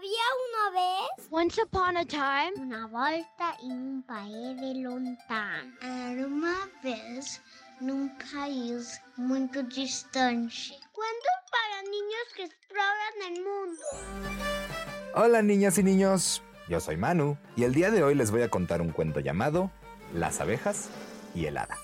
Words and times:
Había 0.00 0.28
una 0.48 0.80
vez. 0.80 1.28
Once 1.30 1.60
upon 1.60 1.98
a 1.98 2.04
time. 2.06 2.52
Una 2.56 2.86
volta 2.86 3.54
en 3.62 3.72
un 3.72 4.02
país 4.02 4.58
de 4.58 4.80
lontano. 4.80 5.74
Era 5.82 6.26
una 6.26 6.56
vez 6.82 7.42
num 7.82 8.08
país 8.32 8.98
muito 9.18 9.62
distante. 9.64 10.72
Cuentos 10.94 11.36
para 11.50 11.82
niños 11.82 12.26
que 12.34 12.44
exploran 12.44 13.14
el 13.28 13.44
mundo. 13.44 13.82
Hola 15.14 15.42
niñas 15.42 15.76
y 15.76 15.82
niños, 15.82 16.42
yo 16.70 16.80
soy 16.80 16.96
Manu 16.96 17.36
y 17.54 17.64
el 17.64 17.74
día 17.74 17.90
de 17.90 18.02
hoy 18.02 18.14
les 18.14 18.30
voy 18.30 18.40
a 18.40 18.48
contar 18.48 18.80
un 18.80 18.92
cuento 18.92 19.20
llamado 19.20 19.70
Las 20.14 20.40
abejas 20.40 20.88
y 21.34 21.44
el 21.44 21.58
hada. 21.58 21.76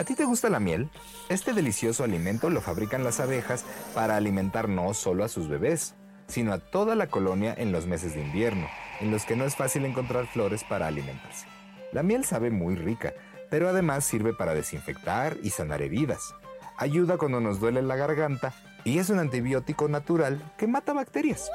¿A 0.00 0.02
ti 0.02 0.16
te 0.16 0.24
gusta 0.24 0.50
la 0.50 0.58
miel? 0.58 0.90
Este 1.28 1.52
delicioso 1.52 2.02
alimento 2.02 2.50
lo 2.50 2.60
fabrican 2.60 3.04
las 3.04 3.20
abejas 3.20 3.64
para 3.94 4.16
alimentar 4.16 4.68
no 4.68 4.92
solo 4.92 5.22
a 5.22 5.28
sus 5.28 5.48
bebés, 5.48 5.94
sino 6.28 6.52
a 6.52 6.58
toda 6.58 6.94
la 6.94 7.08
colonia 7.08 7.54
en 7.56 7.72
los 7.72 7.86
meses 7.86 8.14
de 8.14 8.22
invierno, 8.22 8.68
en 9.00 9.10
los 9.10 9.24
que 9.24 9.36
no 9.36 9.44
es 9.44 9.56
fácil 9.56 9.84
encontrar 9.84 10.26
flores 10.26 10.62
para 10.62 10.86
alimentarse. 10.86 11.46
La 11.92 12.02
miel 12.02 12.24
sabe 12.24 12.50
muy 12.50 12.76
rica, 12.76 13.14
pero 13.50 13.68
además 13.68 14.04
sirve 14.04 14.34
para 14.34 14.54
desinfectar 14.54 15.36
y 15.42 15.50
sanar 15.50 15.82
heridas. 15.82 16.34
Ayuda 16.76 17.16
cuando 17.16 17.40
nos 17.40 17.60
duele 17.60 17.82
la 17.82 17.96
garganta 17.96 18.54
y 18.84 18.98
es 18.98 19.10
un 19.10 19.18
antibiótico 19.18 19.88
natural 19.88 20.40
que 20.56 20.66
mata 20.66 20.92
bacterias. 20.92 21.50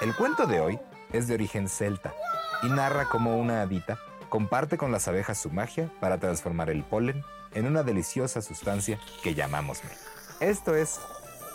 El 0.00 0.14
cuento 0.14 0.46
de 0.46 0.60
hoy 0.60 0.78
es 1.12 1.28
de 1.28 1.34
origen 1.34 1.68
celta 1.68 2.14
y 2.62 2.68
narra 2.68 3.08
cómo 3.08 3.36
una 3.36 3.60
hadita 3.60 3.98
comparte 4.28 4.78
con 4.78 4.92
las 4.92 5.08
abejas 5.08 5.38
su 5.38 5.50
magia 5.50 5.90
para 6.00 6.18
transformar 6.18 6.70
el 6.70 6.84
polen 6.84 7.22
en 7.52 7.66
una 7.66 7.82
deliciosa 7.82 8.40
sustancia 8.40 8.98
que 9.22 9.34
llamamos 9.34 9.84
miel. 9.84 9.96
Esto 10.40 10.74
es 10.74 11.00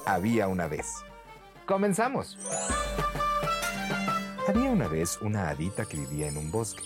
Había 0.05 0.47
una 0.47 0.67
vez. 0.67 0.85
¡Comenzamos! 1.67 2.37
Había 4.47 4.71
una 4.71 4.87
vez 4.87 5.19
una 5.21 5.49
hadita 5.49 5.83
que 5.83 5.97
vivía 5.97 6.29
en 6.29 6.37
un 6.37 6.49
bosque. 6.49 6.81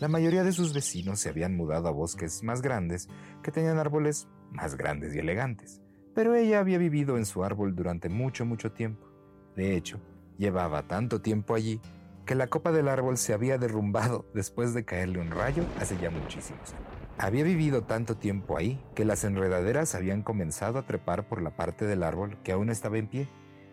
La 0.00 0.08
mayoría 0.08 0.42
de 0.42 0.52
sus 0.52 0.72
vecinos 0.72 1.20
se 1.20 1.28
habían 1.28 1.54
mudado 1.54 1.88
a 1.88 1.92
bosques 1.92 2.42
más 2.42 2.62
grandes 2.62 3.06
que 3.42 3.52
tenían 3.52 3.78
árboles 3.78 4.26
más 4.50 4.76
grandes 4.76 5.14
y 5.14 5.18
elegantes, 5.18 5.82
pero 6.14 6.34
ella 6.34 6.60
había 6.60 6.78
vivido 6.78 7.18
en 7.18 7.26
su 7.26 7.44
árbol 7.44 7.76
durante 7.76 8.08
mucho, 8.08 8.46
mucho 8.46 8.72
tiempo. 8.72 9.06
De 9.56 9.76
hecho, 9.76 10.00
llevaba 10.38 10.88
tanto 10.88 11.20
tiempo 11.20 11.54
allí 11.54 11.82
que 12.24 12.34
la 12.34 12.46
copa 12.46 12.72
del 12.72 12.88
árbol 12.88 13.18
se 13.18 13.34
había 13.34 13.58
derrumbado 13.58 14.24
después 14.32 14.72
de 14.72 14.86
caerle 14.86 15.20
un 15.20 15.32
rayo 15.32 15.64
hace 15.78 15.98
ya 15.98 16.08
muchísimos 16.08 16.72
años. 16.72 16.88
Había 17.18 17.44
vivido 17.44 17.82
tanto 17.82 18.16
tiempo 18.16 18.56
ahí 18.56 18.82
que 18.94 19.04
las 19.04 19.22
enredaderas 19.24 19.94
habían 19.94 20.22
comenzado 20.22 20.78
a 20.78 20.86
trepar 20.86 21.28
por 21.28 21.42
la 21.42 21.54
parte 21.54 21.84
del 21.84 22.02
árbol 22.02 22.38
que 22.42 22.52
aún 22.52 22.70
estaba 22.70 22.96
en 22.96 23.06
pie, 23.06 23.28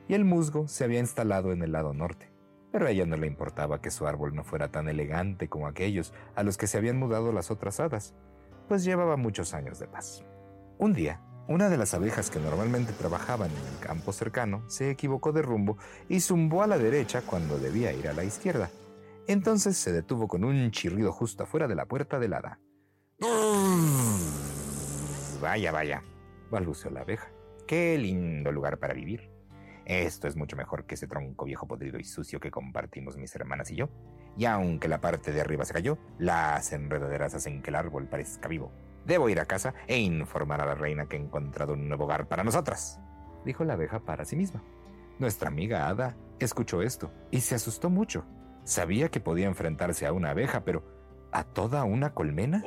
y 0.07 0.13
el 0.13 0.25
musgo 0.25 0.67
se 0.67 0.83
había 0.83 0.99
instalado 0.99 1.51
en 1.51 1.61
el 1.61 1.71
lado 1.71 1.93
norte. 1.93 2.31
Pero 2.71 2.87
a 2.87 2.91
ella 2.91 3.05
no 3.05 3.17
le 3.17 3.27
importaba 3.27 3.81
que 3.81 3.91
su 3.91 4.07
árbol 4.07 4.33
no 4.33 4.43
fuera 4.43 4.71
tan 4.71 4.87
elegante 4.87 5.49
como 5.49 5.67
aquellos 5.67 6.13
a 6.35 6.43
los 6.43 6.57
que 6.57 6.67
se 6.67 6.77
habían 6.77 6.97
mudado 6.97 7.31
las 7.33 7.51
otras 7.51 7.79
hadas, 7.79 8.13
pues 8.67 8.83
llevaba 8.83 9.17
muchos 9.17 9.53
años 9.53 9.79
de 9.79 9.87
paz. 9.87 10.23
Un 10.77 10.93
día, 10.93 11.21
una 11.47 11.69
de 11.69 11.77
las 11.77 11.93
abejas 11.93 12.29
que 12.29 12.39
normalmente 12.39 12.93
trabajaban 12.93 13.51
en 13.51 13.73
el 13.73 13.79
campo 13.79 14.13
cercano 14.13 14.63
se 14.69 14.89
equivocó 14.89 15.33
de 15.33 15.41
rumbo 15.41 15.77
y 16.07 16.21
zumbó 16.21 16.63
a 16.63 16.67
la 16.67 16.77
derecha 16.77 17.21
cuando 17.21 17.57
debía 17.57 17.91
ir 17.91 18.07
a 18.07 18.13
la 18.13 18.23
izquierda. 18.23 18.69
Entonces 19.27 19.77
se 19.77 19.91
detuvo 19.91 20.27
con 20.27 20.43
un 20.43 20.71
chirrido 20.71 21.11
justo 21.11 21.43
afuera 21.43 21.67
de 21.67 21.75
la 21.75 21.85
puerta 21.85 22.19
del 22.19 22.33
hada. 22.33 22.59
Vaya, 25.41 25.71
vaya, 25.71 26.03
balbuceó 26.49 26.89
la 26.91 27.01
abeja. 27.01 27.31
Qué 27.67 27.97
lindo 27.97 28.51
lugar 28.51 28.77
para 28.77 28.93
vivir. 28.93 29.29
Esto 29.85 30.27
es 30.27 30.35
mucho 30.35 30.55
mejor 30.55 30.85
que 30.85 30.95
ese 30.95 31.07
tronco 31.07 31.45
viejo 31.45 31.67
podrido 31.67 31.99
y 31.99 32.03
sucio 32.03 32.39
que 32.39 32.51
compartimos 32.51 33.17
mis 33.17 33.35
hermanas 33.35 33.71
y 33.71 33.75
yo. 33.75 33.89
Y 34.37 34.45
aunque 34.45 34.87
la 34.87 35.01
parte 35.01 35.31
de 35.31 35.41
arriba 35.41 35.65
se 35.65 35.73
cayó, 35.73 35.97
las 36.17 36.71
enredaderas 36.71 37.33
hacen 37.33 37.61
que 37.61 37.69
el 37.69 37.75
árbol 37.75 38.07
parezca 38.07 38.47
vivo. 38.47 38.71
Debo 39.05 39.29
ir 39.29 39.39
a 39.39 39.45
casa 39.45 39.73
e 39.87 39.97
informar 39.99 40.61
a 40.61 40.65
la 40.65 40.75
reina 40.75 41.07
que 41.07 41.17
he 41.17 41.19
encontrado 41.19 41.73
un 41.73 41.87
nuevo 41.87 42.05
hogar 42.05 42.27
para 42.27 42.43
nosotras, 42.43 42.99
dijo 43.45 43.63
la 43.63 43.73
abeja 43.73 43.99
para 43.99 44.25
sí 44.25 44.35
misma. 44.35 44.63
Nuestra 45.19 45.49
amiga 45.49 45.87
Ada 45.87 46.15
escuchó 46.39 46.81
esto 46.81 47.11
y 47.31 47.41
se 47.41 47.55
asustó 47.55 47.89
mucho. 47.89 48.25
Sabía 48.63 49.09
que 49.09 49.19
podía 49.19 49.47
enfrentarse 49.47 50.05
a 50.05 50.13
una 50.13 50.31
abeja, 50.31 50.63
pero 50.63 50.83
¿a 51.31 51.43
toda 51.43 51.83
una 51.83 52.13
colmena? 52.13 52.63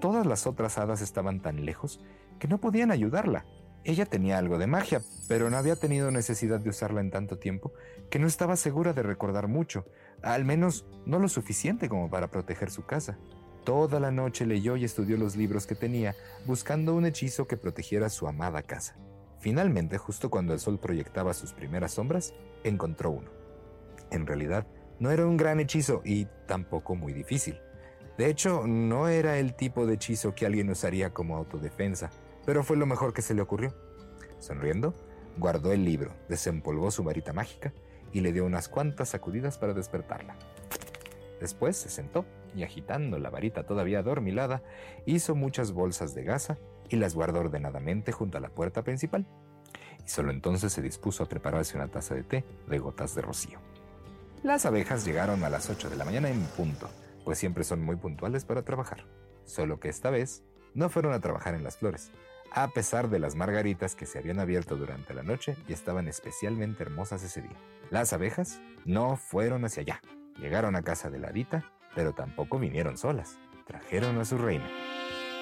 Todas 0.00 0.26
las 0.26 0.46
otras 0.46 0.78
hadas 0.78 1.00
estaban 1.00 1.40
tan 1.40 1.64
lejos 1.64 2.00
que 2.38 2.48
no 2.48 2.58
podían 2.58 2.90
ayudarla. 2.90 3.44
Ella 3.84 4.06
tenía 4.06 4.38
algo 4.38 4.58
de 4.58 4.68
magia, 4.68 5.02
pero 5.26 5.50
no 5.50 5.56
había 5.56 5.74
tenido 5.74 6.10
necesidad 6.10 6.60
de 6.60 6.70
usarla 6.70 7.00
en 7.00 7.10
tanto 7.10 7.38
tiempo 7.38 7.72
que 8.10 8.20
no 8.20 8.26
estaba 8.26 8.56
segura 8.56 8.92
de 8.92 9.02
recordar 9.02 9.48
mucho, 9.48 9.86
al 10.22 10.44
menos 10.44 10.86
no 11.04 11.18
lo 11.18 11.28
suficiente 11.28 11.88
como 11.88 12.08
para 12.08 12.30
proteger 12.30 12.70
su 12.70 12.84
casa. 12.84 13.18
Toda 13.64 13.98
la 14.00 14.10
noche 14.10 14.46
leyó 14.46 14.76
y 14.76 14.84
estudió 14.84 15.16
los 15.16 15.36
libros 15.36 15.66
que 15.66 15.74
tenía, 15.74 16.14
buscando 16.46 16.94
un 16.94 17.06
hechizo 17.06 17.46
que 17.46 17.56
protegiera 17.56 18.08
su 18.08 18.28
amada 18.28 18.62
casa. 18.62 18.96
Finalmente, 19.40 19.98
justo 19.98 20.30
cuando 20.30 20.52
el 20.52 20.60
sol 20.60 20.78
proyectaba 20.78 21.34
sus 21.34 21.52
primeras 21.52 21.92
sombras, 21.92 22.34
encontró 22.62 23.10
uno. 23.10 23.30
En 24.10 24.26
realidad, 24.26 24.66
no 25.00 25.10
era 25.10 25.26
un 25.26 25.36
gran 25.36 25.58
hechizo 25.58 26.02
y 26.04 26.26
tampoco 26.46 26.94
muy 26.94 27.12
difícil. 27.12 27.58
De 28.18 28.28
hecho, 28.28 28.66
no 28.66 29.08
era 29.08 29.38
el 29.38 29.54
tipo 29.54 29.86
de 29.86 29.94
hechizo 29.94 30.34
que 30.34 30.46
alguien 30.46 30.70
usaría 30.70 31.10
como 31.10 31.36
autodefensa, 31.36 32.10
pero 32.44 32.64
fue 32.64 32.76
lo 32.76 32.86
mejor 32.86 33.12
que 33.12 33.22
se 33.22 33.34
le 33.34 33.42
ocurrió. 33.42 33.74
Sonriendo, 34.38 34.94
guardó 35.38 35.72
el 35.72 35.84
libro, 35.84 36.12
desempolvó 36.28 36.90
su 36.90 37.04
varita 37.04 37.32
mágica 37.32 37.72
y 38.12 38.20
le 38.20 38.32
dio 38.32 38.44
unas 38.44 38.68
cuantas 38.68 39.10
sacudidas 39.10 39.58
para 39.58 39.74
despertarla. 39.74 40.36
Después 41.40 41.76
se 41.76 41.88
sentó 41.88 42.24
y 42.54 42.62
agitando 42.62 43.18
la 43.18 43.30
varita 43.30 43.64
todavía 43.64 44.00
adormilada, 44.00 44.62
hizo 45.06 45.34
muchas 45.34 45.72
bolsas 45.72 46.14
de 46.14 46.24
gasa 46.24 46.58
y 46.88 46.96
las 46.96 47.14
guardó 47.14 47.40
ordenadamente 47.40 48.12
junto 48.12 48.38
a 48.38 48.40
la 48.40 48.50
puerta 48.50 48.82
principal. 48.82 49.26
Y 50.04 50.08
solo 50.08 50.30
entonces 50.30 50.72
se 50.72 50.82
dispuso 50.82 51.24
a 51.24 51.28
prepararse 51.28 51.76
una 51.76 51.88
taza 51.88 52.14
de 52.14 52.22
té 52.22 52.44
de 52.68 52.78
gotas 52.78 53.14
de 53.14 53.22
rocío. 53.22 53.58
Las 54.42 54.66
abejas 54.66 55.04
llegaron 55.04 55.44
a 55.44 55.50
las 55.50 55.70
8 55.70 55.88
de 55.88 55.96
la 55.96 56.04
mañana 56.04 56.28
en 56.28 56.40
punto, 56.56 56.88
pues 57.24 57.38
siempre 57.38 57.64
son 57.64 57.82
muy 57.82 57.96
puntuales 57.96 58.44
para 58.44 58.62
trabajar. 58.62 59.04
Solo 59.44 59.80
que 59.80 59.88
esta 59.88 60.10
vez 60.10 60.42
no 60.74 60.88
fueron 60.90 61.12
a 61.12 61.20
trabajar 61.20 61.54
en 61.54 61.64
las 61.64 61.76
flores, 61.76 62.10
a 62.54 62.68
pesar 62.68 63.08
de 63.08 63.18
las 63.18 63.34
margaritas 63.34 63.94
que 63.94 64.06
se 64.06 64.18
habían 64.18 64.38
abierto 64.38 64.76
durante 64.76 65.14
la 65.14 65.22
noche 65.22 65.56
y 65.68 65.72
estaban 65.72 66.06
especialmente 66.08 66.82
hermosas 66.82 67.22
ese 67.22 67.42
día. 67.42 67.56
Las 67.90 68.12
abejas 68.12 68.60
no 68.84 69.16
fueron 69.16 69.64
hacia 69.64 69.82
allá. 69.82 70.00
Llegaron 70.38 70.76
a 70.76 70.82
casa 70.82 71.10
de 71.10 71.18
la 71.18 71.28
Hadita, 71.28 71.64
pero 71.94 72.12
tampoco 72.12 72.58
vinieron 72.58 72.98
solas. 72.98 73.38
Trajeron 73.66 74.18
a 74.18 74.24
su 74.24 74.38
reina. 74.38 74.68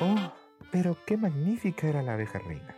¡Oh! 0.00 0.32
Pero 0.70 0.96
qué 1.06 1.16
magnífica 1.16 1.88
era 1.88 2.02
la 2.02 2.14
abeja 2.14 2.38
reina. 2.38 2.76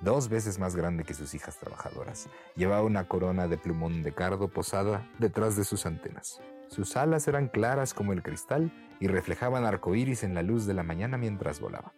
Dos 0.00 0.28
veces 0.28 0.58
más 0.58 0.74
grande 0.74 1.04
que 1.04 1.14
sus 1.14 1.34
hijas 1.34 1.58
trabajadoras. 1.58 2.28
Llevaba 2.56 2.82
una 2.82 3.06
corona 3.06 3.46
de 3.46 3.56
plumón 3.56 4.02
de 4.02 4.12
cardo 4.12 4.48
posada 4.48 5.08
detrás 5.18 5.56
de 5.56 5.64
sus 5.64 5.86
antenas. 5.86 6.40
Sus 6.68 6.96
alas 6.96 7.28
eran 7.28 7.48
claras 7.48 7.94
como 7.94 8.12
el 8.12 8.22
cristal 8.22 8.72
y 8.98 9.06
reflejaban 9.06 9.64
arcoíris 9.64 10.24
en 10.24 10.34
la 10.34 10.42
luz 10.42 10.66
de 10.66 10.74
la 10.74 10.82
mañana 10.82 11.18
mientras 11.18 11.60
volaba. 11.60 11.94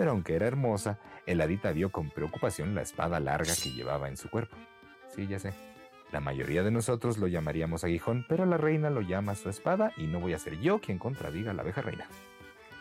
Pero 0.00 0.12
aunque 0.12 0.34
era 0.34 0.46
hermosa, 0.46 0.98
el 1.26 1.42
hadita 1.42 1.72
vio 1.72 1.92
con 1.92 2.08
preocupación 2.08 2.74
la 2.74 2.80
espada 2.80 3.20
larga 3.20 3.52
que 3.62 3.70
llevaba 3.70 4.08
en 4.08 4.16
su 4.16 4.30
cuerpo. 4.30 4.56
Sí, 5.14 5.26
ya 5.26 5.38
sé. 5.38 5.52
La 6.10 6.20
mayoría 6.20 6.62
de 6.62 6.70
nosotros 6.70 7.18
lo 7.18 7.26
llamaríamos 7.26 7.84
aguijón, 7.84 8.24
pero 8.26 8.46
la 8.46 8.56
reina 8.56 8.88
lo 8.88 9.02
llama 9.02 9.34
su 9.34 9.50
espada 9.50 9.92
y 9.98 10.06
no 10.06 10.18
voy 10.18 10.32
a 10.32 10.38
ser 10.38 10.58
yo 10.58 10.80
quien 10.80 10.96
contradiga 10.96 11.50
a 11.50 11.54
la 11.54 11.60
abeja 11.60 11.82
reina. 11.82 12.08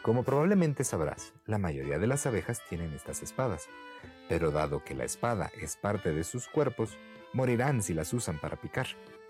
Como 0.01 0.23
probablemente 0.23 0.85
sabrás, 0.85 1.33
la 1.45 1.57
mayoría 1.57 1.99
de 1.99 2.07
las 2.07 2.25
abejas 2.25 2.61
tienen 2.69 2.93
estas 2.93 3.21
espadas, 3.21 3.67
pero 4.29 4.51
dado 4.51 4.85
que 4.85 4.95
la 4.95 5.03
espada 5.03 5.51
es 5.59 5.75
parte 5.75 6.13
de 6.13 6.23
sus 6.23 6.47
cuerpos, 6.47 6.97
morirán 7.33 7.83
si 7.83 7.93
las 7.93 8.13
usan 8.13 8.39
para 8.39 8.55
picar, 8.55 8.87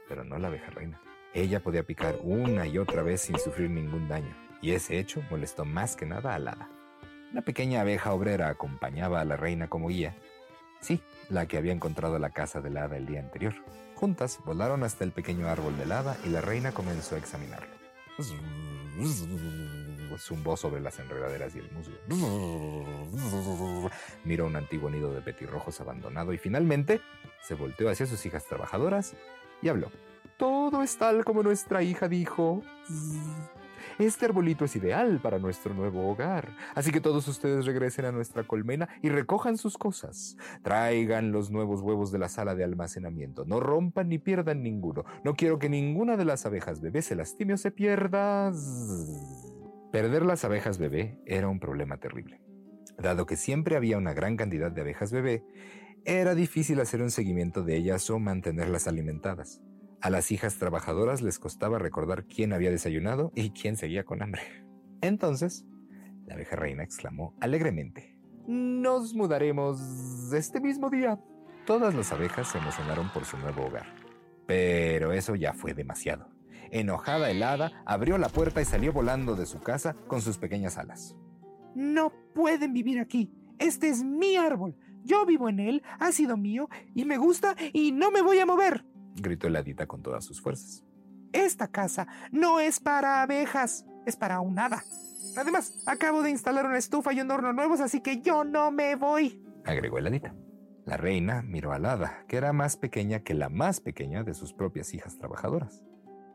pero 0.07 0.23
no 0.23 0.38
la 0.38 0.49
abeja 0.49 0.69
reina. 0.69 1.02
Ella 1.34 1.64
podía 1.64 1.81
picar 1.81 2.19
una 2.22 2.67
y 2.67 2.78
otra 2.78 3.02
vez 3.02 3.22
sin 3.22 3.40
sufrir 3.40 3.72
ningún 3.72 4.08
daño, 4.08 4.35
y 4.61 4.73
ese 4.73 4.99
hecho 4.99 5.23
molestó 5.31 5.66
más 5.66 5.96
que 5.96 6.05
nada 6.05 6.35
a 6.35 6.37
Lada. 6.37 6.69
La 7.34 7.41
pequeña 7.41 7.81
abeja 7.81 8.14
obrera 8.14 8.49
acompañaba 8.49 9.22
a 9.22 9.26
la 9.26 9.37
reina 9.37 9.67
como 9.67 9.90
guía. 9.90 10.16
Sí, 10.81 11.02
la 11.29 11.46
que 11.46 11.58
había 11.58 11.73
encontrado 11.73 12.17
la 12.17 12.31
casa 12.31 12.61
del 12.61 12.78
hada 12.78 12.97
el 12.97 13.05
día 13.05 13.20
anterior. 13.20 13.53
Juntas 13.96 14.40
volaron 14.46 14.84
hasta 14.84 15.03
el 15.03 15.11
pequeño 15.11 15.47
árbol 15.47 15.78
del 15.78 15.91
hada 15.91 16.17
y 16.26 16.29
la 16.29 16.41
reina 16.41 16.72
comenzó 16.72 17.16
a 17.16 17.20
examinarlo. 17.20 17.70
Zumbó 20.17 20.58
sobre 20.58 20.81
las 20.81 20.99
enredaderas 20.99 21.55
y 21.55 21.59
el 21.59 21.72
musgo. 21.72 21.96
Miró 24.26 24.47
un 24.47 24.55
antiguo 24.55 24.90
nido 24.90 25.14
de 25.14 25.22
petirrojos 25.22 25.79
abandonado 25.81 26.34
y 26.34 26.37
finalmente 26.37 26.99
se 27.41 27.53
volteó 27.53 27.90
hacia 27.90 28.08
sus 28.08 28.26
hijas 28.26 28.46
trabajadoras 28.46 29.14
y 29.61 29.70
habló. 29.70 29.91
Todo 30.37 30.81
es 30.81 30.97
tal 30.97 31.23
como 31.23 31.43
nuestra 31.43 31.84
hija 31.84 32.08
dijo. 32.08 32.64
Este 33.99 34.25
arbolito 34.25 34.63
es 34.63 34.78
ideal 34.78 35.19
para 35.22 35.40
nuestro 35.40 35.73
nuevo 35.73 36.09
hogar. 36.09 36.55
Así 36.73 36.90
que 36.90 37.01
todos 37.01 37.28
ustedes 37.28 37.66
regresen 37.66 38.05
a 38.05 38.13
nuestra 38.13 38.46
colmena 38.46 38.87
y 39.01 39.09
recojan 39.09 39.57
sus 39.57 39.78
cosas. 39.78 40.37
Traigan 40.63 41.34
los 41.34 41.51
nuevos 41.51 41.81
huevos 41.81 42.09
de 42.09 42.17
la 42.17 42.29
sala 42.29 42.55
de 42.55 42.63
almacenamiento. 42.63 43.43
No 43.43 43.59
rompan 43.59 44.07
ni 44.07 44.17
pierdan 44.17 44.63
ninguno. 44.63 45.03
No 45.25 45.35
quiero 45.35 45.59
que 45.59 45.67
ninguna 45.67 46.16
de 46.16 46.23
las 46.23 46.46
abejas 46.46 46.79
bebé 46.79 47.01
se 47.01 47.16
lastime 47.16 47.55
o 47.55 47.57
se 47.57 47.72
pierda. 47.72 48.53
Perder 49.91 50.25
las 50.25 50.45
abejas 50.45 50.78
bebé 50.78 51.19
era 51.25 51.49
un 51.49 51.59
problema 51.59 51.97
terrible. 51.97 52.40
Dado 52.97 53.25
que 53.25 53.35
siempre 53.35 53.75
había 53.75 53.97
una 53.97 54.13
gran 54.13 54.37
cantidad 54.37 54.72
de 54.72 54.79
abejas 54.79 55.11
bebé, 55.11 55.43
era 56.05 56.35
difícil 56.35 56.79
hacer 56.79 57.02
un 57.02 57.11
seguimiento 57.11 57.63
de 57.63 57.75
ellas 57.75 58.09
o 58.09 58.17
mantenerlas 58.17 58.87
alimentadas. 58.87 59.61
A 60.01 60.09
las 60.09 60.31
hijas 60.31 60.55
trabajadoras 60.55 61.22
les 61.22 61.40
costaba 61.40 61.78
recordar 61.78 62.23
quién 62.23 62.53
había 62.53 62.72
desayunado 62.72 63.34
y 63.35 63.49
quién 63.49 63.75
seguía 63.75 64.05
con 64.05 64.22
hambre. 64.22 64.41
Entonces, 65.01 65.66
la 66.25 66.35
abeja 66.35 66.55
reina 66.55 66.84
exclamó 66.84 67.35
alegremente, 67.41 68.17
Nos 68.47 69.13
mudaremos 69.13 70.31
este 70.31 70.61
mismo 70.61 70.90
día. 70.90 71.19
Todas 71.66 71.93
las 71.96 72.13
abejas 72.13 72.47
se 72.47 72.59
emocionaron 72.59 73.11
por 73.11 73.25
su 73.25 73.37
nuevo 73.37 73.66
hogar. 73.66 73.87
Pero 74.47 75.11
eso 75.11 75.35
ya 75.35 75.53
fue 75.53 75.73
demasiado. 75.73 76.29
Enojada 76.72 77.29
helada, 77.29 77.84
abrió 77.85 78.17
la 78.17 78.29
puerta 78.29 78.61
y 78.61 78.66
salió 78.66 78.93
volando 78.93 79.35
de 79.35 79.45
su 79.45 79.59
casa 79.59 79.95
con 80.07 80.22
sus 80.22 80.37
pequeñas 80.37 80.78
alas. 80.78 81.16
No 81.75 82.13
pueden 82.34 82.73
vivir 82.73 82.99
aquí. 82.99 83.34
Este 83.59 83.90
es 83.90 84.03
mi 84.03 84.37
árbol. 84.37 84.78
Yo 85.03 85.25
vivo 85.25 85.49
en 85.49 85.59
él, 85.59 85.84
ha 85.99 86.11
sido 86.11 86.37
mío 86.37 86.69
y 86.95 87.05
me 87.05 87.17
gusta 87.17 87.55
y 87.73 87.91
no 87.91 88.11
me 88.11 88.22
voy 88.22 88.40
a 88.40 88.45
mover 88.45 88.85
gritó 89.21 89.47
el 89.47 89.55
hadita 89.55 89.85
con 89.85 90.01
todas 90.01 90.25
sus 90.25 90.41
fuerzas. 90.41 90.83
Esta 91.31 91.67
casa 91.67 92.07
no 92.31 92.59
es 92.59 92.79
para 92.79 93.21
abejas, 93.21 93.85
es 94.05 94.16
para 94.16 94.39
un 94.41 94.57
hada. 94.57 94.83
Además, 95.37 95.83
acabo 95.85 96.23
de 96.23 96.31
instalar 96.31 96.66
una 96.66 96.77
estufa 96.77 97.13
y 97.13 97.21
un 97.21 97.29
horno 97.29 97.53
nuevos, 97.53 97.81
así 97.81 98.01
que 98.01 98.21
yo 98.21 98.43
no 98.43 98.71
me 98.71 98.95
voy, 98.95 99.43
agregó 99.66 99.97
el 99.99 100.07
hadita. 100.07 100.35
La 100.85 100.97
reina 100.97 101.43
miró 101.43 101.71
al 101.71 101.85
hada, 101.85 102.25
que 102.27 102.37
era 102.37 102.51
más 102.51 102.75
pequeña 102.77 103.19
que 103.19 103.35
la 103.35 103.49
más 103.49 103.79
pequeña 103.79 104.23
de 104.23 104.33
sus 104.33 104.53
propias 104.53 104.93
hijas 104.93 105.17
trabajadoras. 105.17 105.83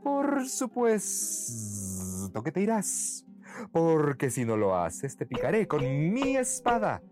Por 0.02 0.46
supuesto 0.46 2.42
que 2.42 2.52
te 2.52 2.60
irás, 2.60 3.26
porque 3.72 4.30
si 4.30 4.44
no 4.44 4.56
lo 4.56 4.76
haces 4.76 5.16
te 5.16 5.26
picaré 5.26 5.66
con 5.66 5.82
mi 6.12 6.36
espada, 6.36 7.02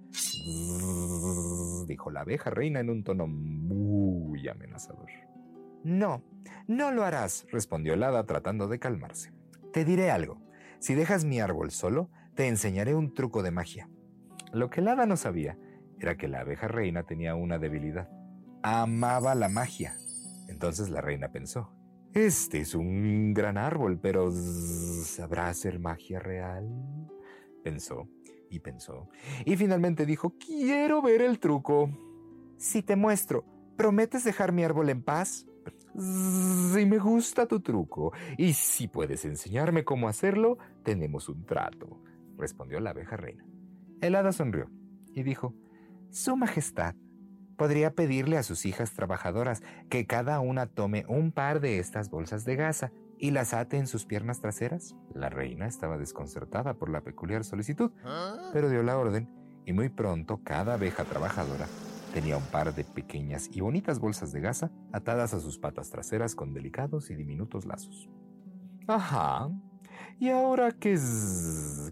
dijo 1.87 2.11
la 2.11 2.21
abeja 2.21 2.51
reina 2.51 2.81
en 2.81 2.91
un 2.91 3.03
tono 3.03 3.27
muy 3.27 4.47
amenazador. 4.49 5.09
No, 5.85 6.23
no 6.67 6.91
lo 6.91 7.05
harás, 7.05 7.47
respondió 7.51 7.95
el 7.95 8.03
hada 8.03 8.25
tratando 8.25 8.69
de 8.69 8.79
calmarse. 8.79 9.33
Te 9.73 9.85
diré 9.85 10.11
algo. 10.11 10.41
Si 10.79 10.95
dejas 10.95 11.25
mi 11.25 11.41
árbol 11.41 11.71
solo, 11.71 12.11
te 12.35 12.49
enseñaré 12.49 12.95
un 12.95 13.15
truco 13.15 13.43
de 13.43 13.51
magia. 13.51 13.89
Lo 14.53 14.71
que 14.71 14.81
el 14.81 14.89
hada 14.89 15.07
no 15.07 15.17
sabía 15.17 15.59
era 15.99 16.17
que 16.17 16.29
la 16.29 16.41
abeja 16.41 16.69
reina 16.69 17.05
tenía 17.05 17.35
una 17.35 17.59
debilidad. 17.59 18.09
Amaba 18.63 19.35
la 19.35 19.49
magia. 19.49 19.97
Entonces 20.49 20.91
la 20.91 21.01
reina 21.01 21.29
pensó, 21.31 21.73
este 22.15 22.61
es 22.61 22.75
un 22.75 23.33
gran 23.33 23.57
árbol, 23.57 23.99
pero 23.99 24.31
¿sabrá 24.31 25.49
hacer 25.49 25.79
magia 25.79 26.19
real? 26.19 26.69
Pensó 27.65 28.09
y 28.51 28.59
pensó, 28.59 29.09
y 29.47 29.57
finalmente 29.57 30.05
dijo, 30.05 30.35
quiero 30.37 31.01
ver 31.01 31.23
el 31.23 31.39
truco. 31.39 31.89
Si 32.59 32.83
te 32.83 32.97
muestro, 32.97 33.47
¿prometes 33.79 34.25
dejar 34.25 34.53
mi 34.53 34.63
árbol 34.63 34.91
en 34.91 35.03
paz? 35.03 35.47
Si 35.95 36.87
me 36.87 36.99
gusta 36.99 37.47
tu 37.47 37.61
truco 37.61 38.13
y 38.39 38.55
si 38.55 38.89
puedes 38.89 39.25
enseñarme 39.25 39.85
cómo 39.85 40.09
hacerlo, 40.09 40.59
tenemos 40.83 41.29
un 41.29 41.45
trato, 41.45 42.03
respondió 42.39 42.81
la 42.81 42.91
abeja 42.91 43.17
reina. 43.17 43.45
El 44.01 44.15
hada 44.15 44.33
sonrió 44.33 44.71
y 45.15 45.23
dijo, 45.23 45.55
Su 46.11 46.37
Majestad, 46.37 46.95
podría 47.57 47.95
pedirle 47.95 48.39
a 48.39 48.43
sus 48.43 48.65
hijas 48.65 48.93
trabajadoras 48.95 49.63
que 49.91 50.07
cada 50.07 50.41
una 50.41 50.67
tome 50.67 51.05
un 51.09 51.31
par 51.31 51.61
de 51.61 51.79
estas 51.79 52.11
bolsas 52.11 52.45
de 52.45 52.57
gasa 52.57 52.93
y 53.19 53.31
las 53.31 53.55
ate 53.55 53.77
en 53.77 53.87
sus 53.87 54.07
piernas 54.07 54.41
traseras. 54.41 54.97
La 55.15 55.29
reina 55.29 55.67
estaba 55.67 55.99
desconcertada 55.99 56.75
por 56.75 56.89
la 56.89 57.03
peculiar 57.03 57.45
solicitud, 57.45 57.93
¿Ah? 58.05 58.51
pero 58.53 58.69
dio 58.69 58.83
la 58.83 58.99
orden 58.99 59.29
y 59.65 59.73
muy 59.75 59.91
pronto 59.91 60.41
cada 60.43 60.75
abeja 60.75 61.05
trabajadora 61.05 61.69
Tenía 62.13 62.37
un 62.37 62.45
par 62.45 62.75
de 62.75 62.85
pequeñas 62.85 63.49
y 63.53 63.61
bonitas 63.61 63.99
bolsas 63.99 64.33
de 64.33 64.41
gasa 64.41 64.71
atadas 64.93 65.33
a 65.33 65.41
sus 65.41 65.59
patas 65.59 65.91
traseras 65.91 66.35
con 66.35 66.53
delicados 66.53 67.11
y 67.11 67.15
diminutos 67.15 67.65
lazos. 67.65 68.11
Ajá. 68.87 69.49
¿Y 70.19 70.29
ahora 70.29 70.73
qué, 70.73 70.99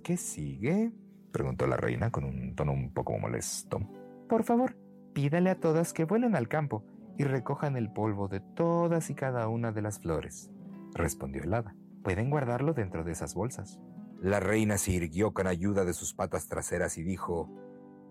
qué 0.03 0.17
sigue? 0.17 0.93
preguntó 1.33 1.67
la 1.67 1.77
reina 1.77 2.11
con 2.11 2.25
un 2.25 2.55
tono 2.55 2.73
un 2.73 2.93
poco 2.93 3.19
molesto. 3.19 3.81
Por 4.29 4.45
favor, 4.45 4.77
pídale 5.15 5.51
a 5.51 5.59
todas 5.59 5.93
que 5.93 6.05
vuelen 6.05 6.37
al 6.37 6.49
campo 6.49 6.85
y 7.17 7.25
recojan 7.25 7.77
el 7.77 7.91
polvo 7.91 8.29
de 8.29 8.41
todas 8.41 9.09
y 9.11 9.15
cada 9.15 9.49
una 9.49 9.73
de 9.73 9.83
las 9.83 10.01
flores, 10.01 10.51
respondió 10.95 11.43
el 11.43 11.55
hada. 11.55 11.75
Pueden 12.03 12.31
guardarlo 12.31 12.75
dentro 12.75 13.05
de 13.05 13.13
esas 13.13 13.35
bolsas. 13.35 13.81
La 14.21 14.39
reina 14.39 14.77
se 14.77 14.93
irguió 14.93 15.33
con 15.33 15.47
ayuda 15.47 15.85
de 15.85 15.95
sus 15.95 16.13
patas 16.13 16.47
traseras 16.49 16.99
y 16.99 17.03
dijo, 17.03 17.51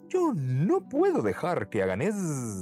yo 0.09 0.33
no 0.35 0.89
puedo 0.89 1.21
dejar 1.21 1.69
que 1.69 1.83
hagan, 1.83 2.01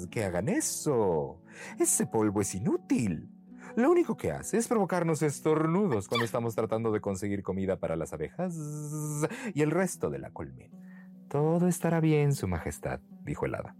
que 0.09 0.23
hagan 0.23 0.49
eso. 0.49 1.41
Ese 1.79 2.05
polvo 2.05 2.41
es 2.41 2.53
inútil. 2.53 3.29
Lo 3.75 3.91
único 3.91 4.17
que 4.17 4.31
hace 4.31 4.57
es 4.57 4.67
provocarnos 4.67 5.21
estornudos 5.21 6.07
cuando 6.07 6.25
estamos 6.25 6.55
tratando 6.55 6.91
de 6.91 7.01
conseguir 7.01 7.43
comida 7.43 7.79
para 7.79 7.95
las 7.95 8.13
abejas 8.13 8.55
y 9.53 9.61
el 9.61 9.71
resto 9.71 10.09
de 10.09 10.19
la 10.19 10.31
colmena. 10.31 10.75
Todo 11.29 11.67
estará 11.67 11.99
bien, 11.99 12.33
Su 12.33 12.47
Majestad, 12.47 12.99
dijo 13.23 13.45
el 13.45 13.55
hada. 13.55 13.75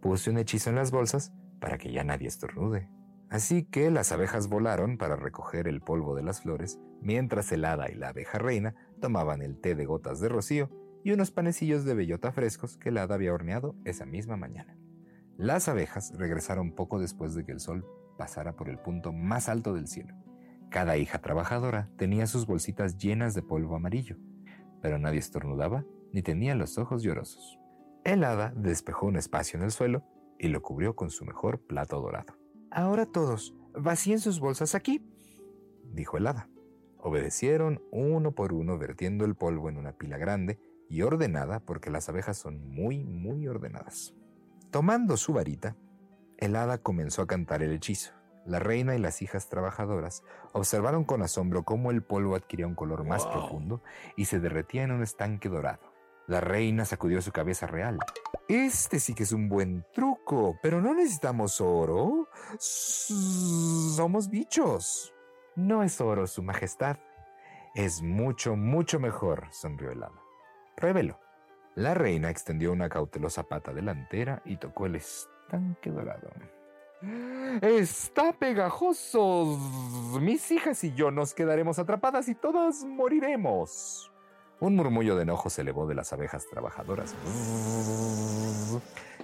Puse 0.00 0.30
un 0.30 0.38
hechizo 0.38 0.70
en 0.70 0.76
las 0.76 0.90
bolsas 0.90 1.32
para 1.60 1.78
que 1.78 1.92
ya 1.92 2.02
nadie 2.02 2.28
estornude. 2.28 2.88
Así 3.30 3.64
que 3.64 3.90
las 3.90 4.12
abejas 4.12 4.48
volaron 4.48 4.98
para 4.98 5.16
recoger 5.16 5.68
el 5.68 5.80
polvo 5.80 6.14
de 6.14 6.22
las 6.22 6.42
flores, 6.42 6.78
mientras 7.00 7.50
el 7.52 7.64
hada 7.64 7.90
y 7.90 7.94
la 7.94 8.08
abeja 8.08 8.38
reina 8.38 8.74
tomaban 9.00 9.40
el 9.40 9.58
té 9.58 9.74
de 9.74 9.86
gotas 9.86 10.20
de 10.20 10.28
rocío 10.28 10.68
y 11.04 11.12
unos 11.12 11.30
panecillos 11.30 11.84
de 11.84 11.94
bellota 11.94 12.32
frescos 12.32 12.76
que 12.76 12.90
el 12.90 12.98
hada 12.98 13.14
había 13.14 13.34
horneado 13.34 13.74
esa 13.84 14.06
misma 14.06 14.36
mañana. 14.36 14.76
Las 15.36 15.68
abejas 15.68 16.12
regresaron 16.16 16.72
poco 16.72 16.98
después 16.98 17.34
de 17.34 17.44
que 17.44 17.52
el 17.52 17.60
sol 17.60 17.86
pasara 18.16 18.54
por 18.54 18.68
el 18.68 18.78
punto 18.78 19.12
más 19.12 19.48
alto 19.48 19.74
del 19.74 19.88
cielo. 19.88 20.14
Cada 20.70 20.96
hija 20.96 21.20
trabajadora 21.20 21.90
tenía 21.96 22.26
sus 22.26 22.46
bolsitas 22.46 22.96
llenas 22.96 23.34
de 23.34 23.42
polvo 23.42 23.76
amarillo, 23.76 24.16
pero 24.80 24.98
nadie 24.98 25.18
estornudaba 25.18 25.84
ni 26.12 26.22
tenía 26.22 26.54
los 26.54 26.78
ojos 26.78 27.02
llorosos. 27.02 27.58
El 28.04 28.24
hada 28.24 28.52
despejó 28.56 29.06
un 29.06 29.16
espacio 29.16 29.58
en 29.58 29.64
el 29.64 29.70
suelo 29.70 30.04
y 30.38 30.48
lo 30.48 30.62
cubrió 30.62 30.94
con 30.94 31.10
su 31.10 31.24
mejor 31.24 31.60
plato 31.60 32.00
dorado. 32.00 32.34
Ahora 32.70 33.06
todos, 33.06 33.54
vacíen 33.74 34.18
sus 34.18 34.40
bolsas 34.40 34.74
aquí, 34.74 35.04
dijo 35.92 36.16
el 36.16 36.26
hada. 36.26 36.48
Obedecieron 36.98 37.82
uno 37.90 38.32
por 38.32 38.52
uno 38.52 38.78
vertiendo 38.78 39.24
el 39.24 39.34
polvo 39.34 39.68
en 39.68 39.76
una 39.76 39.92
pila 39.92 40.18
grande 40.18 40.58
y 40.92 41.00
ordenada 41.00 41.58
porque 41.58 41.90
las 41.90 42.10
abejas 42.10 42.36
son 42.36 42.68
muy, 42.68 43.02
muy 43.02 43.48
ordenadas. 43.48 44.12
Tomando 44.70 45.16
su 45.16 45.32
varita, 45.32 45.74
el 46.36 46.54
hada 46.54 46.76
comenzó 46.76 47.22
a 47.22 47.26
cantar 47.26 47.62
el 47.62 47.72
hechizo. 47.72 48.12
La 48.44 48.58
reina 48.58 48.94
y 48.94 48.98
las 48.98 49.22
hijas 49.22 49.48
trabajadoras 49.48 50.22
observaron 50.52 51.04
con 51.04 51.22
asombro 51.22 51.62
cómo 51.62 51.90
el 51.90 52.02
polvo 52.02 52.36
adquiría 52.36 52.66
un 52.66 52.74
color 52.74 53.06
más 53.06 53.26
profundo 53.26 53.82
y 54.16 54.26
se 54.26 54.38
derretía 54.38 54.82
en 54.82 54.90
un 54.90 55.02
estanque 55.02 55.48
dorado. 55.48 55.94
La 56.26 56.42
reina 56.42 56.84
sacudió 56.84 57.22
su 57.22 57.32
cabeza 57.32 57.66
real. 57.66 57.98
Este 58.46 59.00
sí 59.00 59.14
que 59.14 59.22
es 59.22 59.32
un 59.32 59.48
buen 59.48 59.86
truco, 59.94 60.58
pero 60.62 60.82
no 60.82 60.94
necesitamos 60.94 61.62
oro. 61.62 62.28
Somos 62.58 64.28
bichos. 64.28 65.14
No 65.56 65.82
es 65.82 66.02
oro, 66.02 66.26
Su 66.26 66.42
Majestad. 66.42 66.98
Es 67.74 68.02
mucho, 68.02 68.56
mucho 68.56 69.00
mejor, 69.00 69.46
sonrió 69.52 69.90
el 69.92 70.02
hada. 70.02 70.21
Pruébelo. 70.74 71.18
La 71.74 71.94
reina 71.94 72.30
extendió 72.30 72.72
una 72.72 72.88
cautelosa 72.88 73.44
pata 73.44 73.72
delantera 73.72 74.42
y 74.44 74.56
tocó 74.56 74.86
el 74.86 74.96
estanque 74.96 75.90
dorado. 75.90 76.30
Está 77.60 78.32
pegajoso. 78.32 79.58
Mis 80.20 80.50
hijas 80.50 80.84
y 80.84 80.94
yo 80.94 81.10
nos 81.10 81.34
quedaremos 81.34 81.78
atrapadas 81.78 82.28
y 82.28 82.34
todas 82.34 82.84
moriremos. 82.84 84.12
Un 84.60 84.76
murmullo 84.76 85.16
de 85.16 85.22
enojo 85.22 85.50
se 85.50 85.62
elevó 85.62 85.88
de 85.88 85.96
las 85.96 86.12
abejas 86.12 86.46
trabajadoras 86.48 87.14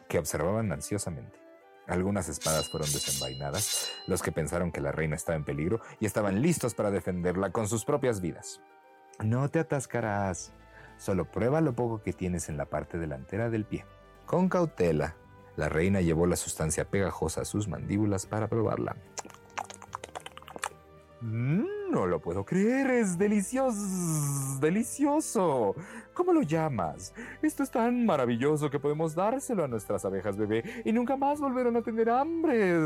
que 0.08 0.18
observaban 0.18 0.72
ansiosamente. 0.72 1.38
Algunas 1.86 2.28
espadas 2.28 2.68
fueron 2.70 2.92
desenvainadas, 2.92 3.92
los 4.06 4.20
que 4.20 4.32
pensaron 4.32 4.72
que 4.72 4.80
la 4.80 4.92
reina 4.92 5.16
estaba 5.16 5.36
en 5.36 5.44
peligro 5.44 5.80
y 6.00 6.06
estaban 6.06 6.42
listos 6.42 6.74
para 6.74 6.90
defenderla 6.90 7.50
con 7.50 7.68
sus 7.68 7.84
propias 7.84 8.20
vidas. 8.20 8.60
No 9.22 9.48
te 9.48 9.60
atascarás, 9.60 10.52
Solo 10.98 11.24
prueba 11.24 11.60
lo 11.60 11.72
poco 11.72 12.02
que 12.02 12.12
tienes 12.12 12.48
en 12.48 12.56
la 12.56 12.66
parte 12.66 12.98
delantera 12.98 13.48
del 13.48 13.64
pie. 13.64 13.86
Con 14.26 14.48
cautela, 14.48 15.14
la 15.56 15.68
reina 15.68 16.00
llevó 16.00 16.26
la 16.26 16.36
sustancia 16.36 16.84
pegajosa 16.84 17.40
a 17.40 17.44
sus 17.46 17.68
mandíbulas 17.68 18.26
para 18.26 18.48
probarla. 18.48 18.96
¡Mmm! 21.22 21.78
no 21.90 22.06
lo 22.06 22.20
puedo 22.20 22.44
creer, 22.44 22.90
es 22.90 23.18
delicioso, 23.18 24.58
delicioso. 24.60 25.74
¿Cómo 26.14 26.32
lo 26.32 26.42
llamas? 26.42 27.14
Esto 27.42 27.62
es 27.62 27.70
tan 27.70 28.04
maravilloso 28.04 28.70
que 28.70 28.78
podemos 28.78 29.14
dárselo 29.14 29.64
a 29.64 29.68
nuestras 29.68 30.04
abejas 30.04 30.36
bebé 30.36 30.62
y 30.84 30.92
nunca 30.92 31.16
más 31.16 31.40
volverán 31.40 31.76
a 31.76 31.82
tener 31.82 32.10
hambre. 32.10 32.78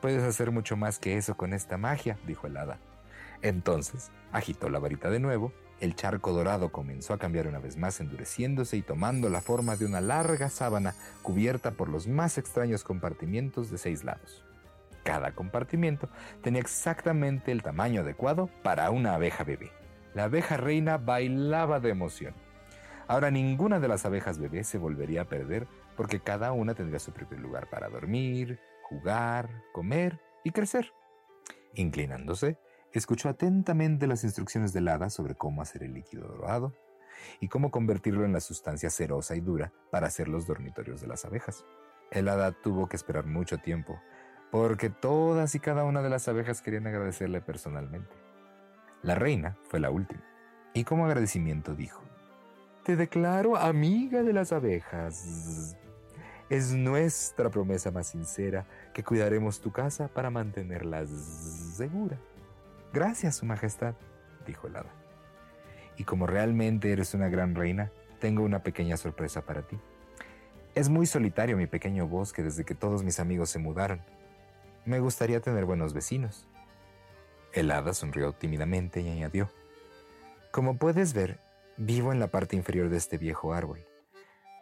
Puedes 0.00 0.22
hacer 0.22 0.50
mucho 0.50 0.76
más 0.76 0.98
que 0.98 1.16
eso 1.16 1.36
con 1.36 1.52
esta 1.52 1.76
magia, 1.76 2.18
dijo 2.26 2.46
el 2.46 2.56
hada. 2.56 2.78
Entonces, 3.42 4.10
agitó 4.32 4.68
la 4.68 4.78
varita 4.78 5.10
de 5.10 5.20
nuevo, 5.20 5.52
el 5.80 5.94
charco 5.94 6.32
dorado 6.32 6.70
comenzó 6.70 7.12
a 7.12 7.18
cambiar 7.18 7.46
una 7.46 7.58
vez 7.58 7.76
más, 7.76 8.00
endureciéndose 8.00 8.76
y 8.76 8.82
tomando 8.82 9.28
la 9.28 9.42
forma 9.42 9.76
de 9.76 9.84
una 9.84 10.00
larga 10.00 10.48
sábana 10.48 10.94
cubierta 11.22 11.72
por 11.72 11.88
los 11.88 12.06
más 12.06 12.38
extraños 12.38 12.82
compartimientos 12.82 13.70
de 13.70 13.78
seis 13.78 14.02
lados. 14.04 14.44
Cada 15.04 15.32
compartimiento 15.32 16.08
tenía 16.42 16.60
exactamente 16.60 17.52
el 17.52 17.62
tamaño 17.62 18.00
adecuado 18.00 18.48
para 18.62 18.90
una 18.90 19.14
abeja 19.14 19.44
bebé. 19.44 19.70
La 20.14 20.24
abeja 20.24 20.56
reina 20.56 20.96
bailaba 20.96 21.78
de 21.78 21.90
emoción. 21.90 22.34
Ahora 23.06 23.30
ninguna 23.30 23.78
de 23.78 23.88
las 23.88 24.04
abejas 24.04 24.38
bebé 24.38 24.64
se 24.64 24.78
volvería 24.78 25.22
a 25.22 25.28
perder 25.28 25.68
porque 25.96 26.20
cada 26.20 26.52
una 26.52 26.74
tendría 26.74 26.98
su 26.98 27.12
propio 27.12 27.38
lugar 27.38 27.70
para 27.70 27.88
dormir, 27.88 28.58
jugar, 28.82 29.62
comer 29.72 30.20
y 30.42 30.50
crecer. 30.50 30.92
Inclinándose, 31.74 32.58
escuchó 32.98 33.28
atentamente 33.28 34.06
las 34.06 34.24
instrucciones 34.24 34.72
del 34.72 34.88
hada 34.88 35.10
sobre 35.10 35.34
cómo 35.34 35.62
hacer 35.62 35.82
el 35.82 35.94
líquido 35.94 36.28
dorado 36.28 36.74
y 37.40 37.48
cómo 37.48 37.70
convertirlo 37.70 38.24
en 38.24 38.32
la 38.32 38.40
sustancia 38.40 38.90
cerosa 38.90 39.36
y 39.36 39.40
dura 39.40 39.72
para 39.90 40.06
hacer 40.06 40.28
los 40.28 40.46
dormitorios 40.46 41.00
de 41.00 41.06
las 41.06 41.24
abejas. 41.24 41.64
El 42.10 42.28
hada 42.28 42.52
tuvo 42.52 42.88
que 42.88 42.96
esperar 42.96 43.26
mucho 43.26 43.58
tiempo 43.58 44.00
porque 44.50 44.90
todas 44.90 45.54
y 45.54 45.60
cada 45.60 45.84
una 45.84 46.02
de 46.02 46.10
las 46.10 46.28
abejas 46.28 46.62
querían 46.62 46.86
agradecerle 46.86 47.40
personalmente. 47.40 48.14
La 49.02 49.14
reina 49.14 49.56
fue 49.68 49.80
la 49.80 49.90
última, 49.90 50.22
y 50.72 50.84
como 50.84 51.06
agradecimiento 51.06 51.74
dijo, 51.74 52.02
Te 52.84 52.96
declaro 52.96 53.56
amiga 53.56 54.22
de 54.22 54.32
las 54.32 54.52
abejas. 54.52 55.76
Es 56.48 56.72
nuestra 56.72 57.50
promesa 57.50 57.90
más 57.90 58.08
sincera 58.08 58.66
que 58.94 59.02
cuidaremos 59.02 59.60
tu 59.60 59.72
casa 59.72 60.08
para 60.08 60.30
mantenerla 60.30 61.04
segura. 61.06 62.18
Gracias, 62.96 63.36
Su 63.36 63.44
Majestad, 63.44 63.94
dijo 64.46 64.68
el 64.68 64.76
hada. 64.76 64.88
Y 65.98 66.04
como 66.04 66.26
realmente 66.26 66.90
eres 66.90 67.12
una 67.12 67.28
gran 67.28 67.54
reina, 67.54 67.92
tengo 68.20 68.42
una 68.42 68.62
pequeña 68.62 68.96
sorpresa 68.96 69.42
para 69.42 69.60
ti. 69.60 69.78
Es 70.74 70.88
muy 70.88 71.04
solitario 71.04 71.58
mi 71.58 71.66
pequeño 71.66 72.08
bosque 72.08 72.42
desde 72.42 72.64
que 72.64 72.74
todos 72.74 73.02
mis 73.02 73.20
amigos 73.20 73.50
se 73.50 73.58
mudaron. 73.58 74.00
Me 74.86 74.98
gustaría 74.98 75.42
tener 75.42 75.66
buenos 75.66 75.92
vecinos. 75.92 76.46
El 77.52 77.70
hada 77.70 77.92
sonrió 77.92 78.32
tímidamente 78.32 79.02
y 79.02 79.10
añadió, 79.10 79.50
Como 80.50 80.78
puedes 80.78 81.12
ver, 81.12 81.38
vivo 81.76 82.14
en 82.14 82.18
la 82.18 82.28
parte 82.28 82.56
inferior 82.56 82.88
de 82.88 82.96
este 82.96 83.18
viejo 83.18 83.52
árbol. 83.52 83.84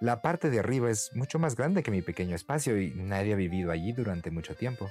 La 0.01 0.23
parte 0.23 0.51
de 0.51 0.59
arriba 0.59 0.91
es 0.91 1.13
mucho 1.15 1.39
más 1.39 1.55
grande 1.55 1.85
que 1.85 1.93
mi 1.93 2.03
pequeño 2.03 2.35
espacio 2.35 2.81
y 2.81 2.95
nadie 2.97 3.35
ha 3.35 3.37
vivido 3.37 3.71
allí 3.71 3.93
durante 3.93 4.33
mucho 4.33 4.57
tiempo. 4.57 4.91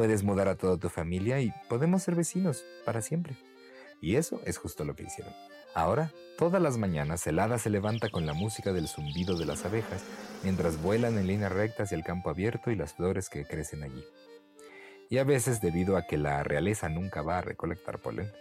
Puedes 0.00 0.22
mudar 0.22 0.48
a 0.48 0.56
toda 0.56 0.78
tu 0.78 0.88
familia 0.88 1.40
y 1.40 1.52
podemos 1.68 2.02
ser 2.02 2.14
vecinos 2.14 2.64
para 2.86 3.02
siempre. 3.02 3.36
Y 4.00 4.16
eso 4.16 4.40
es 4.46 4.56
justo 4.56 4.86
lo 4.86 4.96
que 4.96 5.02
hicieron. 5.02 5.34
Ahora, 5.74 6.10
todas 6.38 6.62
las 6.62 6.78
mañanas, 6.78 7.26
el 7.26 7.38
hada 7.38 7.58
se 7.58 7.68
levanta 7.68 8.08
con 8.08 8.24
la 8.24 8.32
música 8.32 8.72
del 8.72 8.88
zumbido 8.88 9.36
de 9.36 9.44
las 9.44 9.66
abejas 9.66 10.02
mientras 10.42 10.80
vuelan 10.80 11.18
en 11.18 11.26
línea 11.26 11.50
recta 11.50 11.82
hacia 11.82 11.98
el 11.98 12.02
campo 12.02 12.30
abierto 12.30 12.70
y 12.70 12.76
las 12.76 12.94
flores 12.94 13.28
que 13.28 13.44
crecen 13.44 13.82
allí 13.82 14.02
y 15.10 15.18
a 15.18 15.24
veces 15.24 15.60
debido 15.60 15.96
a 15.96 16.06
que 16.06 16.16
la 16.16 16.42
realeza 16.44 16.88
nunca 16.88 17.20
va 17.20 17.38
a 17.38 17.42
recolectar 17.42 17.98
polen, 17.98 18.32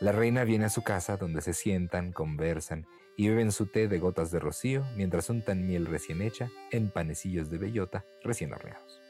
la 0.00 0.12
reina 0.12 0.44
viene 0.44 0.66
a 0.66 0.70
su 0.70 0.82
casa 0.82 1.16
donde 1.16 1.42
se 1.42 1.52
sientan, 1.52 2.12
conversan 2.12 2.86
y 3.16 3.28
beben 3.28 3.50
su 3.52 3.66
té 3.66 3.88
de 3.88 3.98
gotas 3.98 4.30
de 4.30 4.38
rocío 4.38 4.84
mientras 4.96 5.28
untan 5.28 5.66
miel 5.66 5.86
recién 5.86 6.22
hecha 6.22 6.50
en 6.70 6.90
panecillos 6.90 7.50
de 7.50 7.58
bellota 7.58 8.04
recién 8.22 8.52
horneados. 8.52 9.02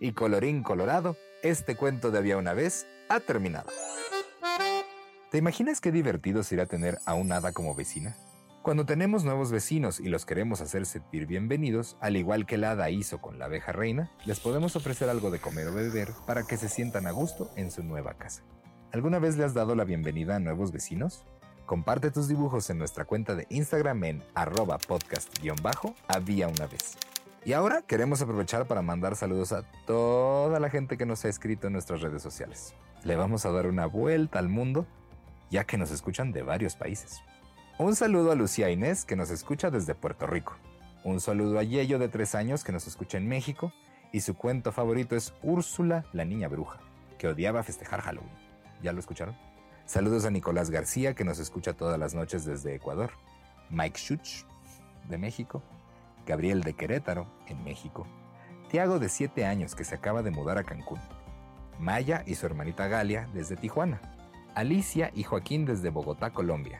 Y 0.00 0.12
colorín 0.12 0.62
colorado, 0.62 1.16
este 1.42 1.76
cuento 1.76 2.10
de 2.10 2.18
había 2.18 2.36
una 2.36 2.54
vez 2.54 2.86
ha 3.08 3.20
terminado. 3.20 3.70
¿Te 5.30 5.38
imaginas 5.38 5.80
qué 5.80 5.92
divertido 5.92 6.42
sería 6.42 6.66
tener 6.66 6.98
a 7.06 7.14
un 7.14 7.32
hada 7.32 7.52
como 7.52 7.74
vecina? 7.74 8.16
Cuando 8.62 8.84
tenemos 8.84 9.24
nuevos 9.24 9.50
vecinos 9.50 10.00
y 10.00 10.08
los 10.08 10.26
queremos 10.26 10.60
hacer 10.60 10.84
sentir 10.84 11.26
bienvenidos, 11.26 11.96
al 12.00 12.16
igual 12.16 12.44
que 12.44 12.58
la 12.58 12.72
hada 12.72 12.90
hizo 12.90 13.18
con 13.20 13.38
la 13.38 13.46
abeja 13.46 13.72
reina, 13.72 14.10
les 14.26 14.38
podemos 14.38 14.76
ofrecer 14.76 15.08
algo 15.08 15.30
de 15.30 15.38
comer 15.38 15.68
o 15.68 15.72
beber 15.72 16.10
para 16.26 16.42
que 16.42 16.58
se 16.58 16.68
sientan 16.68 17.06
a 17.06 17.10
gusto 17.12 17.50
en 17.56 17.70
su 17.70 17.82
nueva 17.82 18.14
casa. 18.14 18.42
¿Alguna 18.92 19.18
vez 19.18 19.36
le 19.36 19.44
has 19.44 19.54
dado 19.54 19.74
la 19.74 19.84
bienvenida 19.84 20.36
a 20.36 20.40
nuevos 20.40 20.72
vecinos? 20.72 21.24
Comparte 21.64 22.10
tus 22.10 22.28
dibujos 22.28 22.68
en 22.68 22.78
nuestra 22.78 23.04
cuenta 23.04 23.34
de 23.34 23.46
Instagram 23.48 24.04
en 24.04 24.22
arroba 24.34 24.76
podcast-había 24.78 26.48
una 26.48 26.66
vez. 26.66 26.98
Y 27.42 27.54
ahora 27.54 27.80
queremos 27.80 28.20
aprovechar 28.20 28.66
para 28.66 28.82
mandar 28.82 29.16
saludos 29.16 29.52
a 29.52 29.62
toda 29.86 30.60
la 30.60 30.68
gente 30.68 30.98
que 30.98 31.06
nos 31.06 31.24
ha 31.24 31.28
escrito 31.28 31.66
en 31.68 31.72
nuestras 31.72 32.02
redes 32.02 32.22
sociales. 32.22 32.74
Le 33.02 33.16
vamos 33.16 33.46
a 33.46 33.50
dar 33.50 33.66
una 33.66 33.86
vuelta 33.86 34.38
al 34.38 34.50
mundo, 34.50 34.86
ya 35.50 35.64
que 35.64 35.78
nos 35.78 35.90
escuchan 35.90 36.32
de 36.32 36.42
varios 36.42 36.76
países. 36.76 37.22
Un 37.78 37.96
saludo 37.96 38.30
a 38.30 38.34
Lucía 38.34 38.68
Inés, 38.68 39.06
que 39.06 39.16
nos 39.16 39.30
escucha 39.30 39.70
desde 39.70 39.94
Puerto 39.94 40.26
Rico. 40.26 40.54
Un 41.02 41.18
saludo 41.18 41.58
a 41.58 41.62
Yello, 41.62 41.98
de 41.98 42.10
tres 42.10 42.34
años, 42.34 42.62
que 42.62 42.72
nos 42.72 42.86
escucha 42.86 43.16
en 43.16 43.26
México. 43.26 43.72
Y 44.12 44.20
su 44.20 44.34
cuento 44.34 44.70
favorito 44.70 45.16
es 45.16 45.32
Úrsula, 45.42 46.04
la 46.12 46.26
niña 46.26 46.48
bruja, 46.48 46.78
que 47.16 47.28
odiaba 47.28 47.62
festejar 47.62 48.02
Halloween. 48.02 48.34
¿Ya 48.82 48.92
lo 48.92 49.00
escucharon? 49.00 49.34
Saludos 49.86 50.26
a 50.26 50.30
Nicolás 50.30 50.68
García, 50.68 51.14
que 51.14 51.24
nos 51.24 51.38
escucha 51.38 51.72
todas 51.72 51.98
las 51.98 52.12
noches 52.12 52.44
desde 52.44 52.74
Ecuador. 52.74 53.12
Mike 53.70 53.98
Schuch, 53.98 54.44
de 55.08 55.16
México. 55.16 55.62
Gabriel 56.30 56.62
de 56.62 56.74
Querétaro, 56.74 57.26
en 57.48 57.64
México. 57.64 58.06
Tiago, 58.68 59.00
de 59.00 59.08
siete 59.08 59.46
años, 59.46 59.74
que 59.74 59.82
se 59.82 59.96
acaba 59.96 60.22
de 60.22 60.30
mudar 60.30 60.58
a 60.58 60.62
Cancún. 60.62 61.00
Maya 61.80 62.22
y 62.24 62.36
su 62.36 62.46
hermanita 62.46 62.86
Galia, 62.86 63.28
desde 63.34 63.56
Tijuana. 63.56 64.00
Alicia 64.54 65.10
y 65.12 65.24
Joaquín, 65.24 65.66
desde 65.66 65.90
Bogotá, 65.90 66.30
Colombia. 66.30 66.78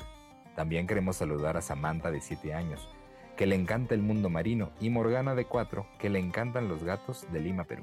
También 0.54 0.86
queremos 0.86 1.16
saludar 1.16 1.56
a 1.56 1.62
Samantha 1.62 2.12
de 2.12 2.20
7 2.20 2.54
años, 2.54 2.88
que 3.36 3.46
le 3.46 3.56
encanta 3.56 3.92
el 3.96 4.02
mundo 4.02 4.30
marino, 4.30 4.70
y 4.80 4.88
Morgana 4.88 5.34
de 5.34 5.46
4, 5.46 5.84
que 5.98 6.10
le 6.10 6.20
encantan 6.20 6.68
los 6.68 6.84
gatos 6.84 7.26
de 7.32 7.40
Lima, 7.40 7.64
Perú. 7.64 7.82